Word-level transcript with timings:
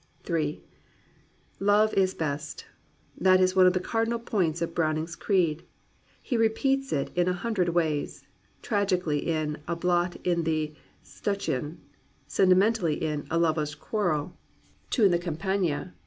m 0.27 0.57
"Love 1.59 1.93
is 1.93 2.15
best!" 2.15 2.65
That 3.15 3.39
is 3.39 3.55
one 3.55 3.67
of 3.67 3.73
the 3.73 3.79
cardinal 3.79 4.17
points 4.17 4.59
of 4.59 4.73
Browning*s 4.73 5.15
creed. 5.15 5.61
He 6.23 6.35
repeats 6.37 6.91
it 6.91 7.11
in 7.13 7.27
a 7.27 7.33
hun 7.33 7.53
dred 7.53 7.69
ways: 7.69 8.25
tragically 8.63 9.19
in 9.19 9.59
A 9.67 9.75
Blot 9.75 10.15
in 10.25 10.43
the 10.43 10.73
* 10.89 11.03
Scutcheon; 11.03 11.81
sentimentally 12.25 12.95
in 12.95 13.27
A 13.29 13.37
Lover^s 13.37 13.77
Quarrel, 13.79 14.35
Two 14.89 15.05
in 15.05 15.11
the 15.11 15.19
Cam 15.19 15.35
255 15.37 15.39
COMPANIONABLE 15.39 15.85
BOOKS 15.85 15.89
pagna. 15.89 15.97